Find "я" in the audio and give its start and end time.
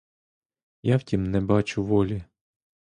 0.93-0.97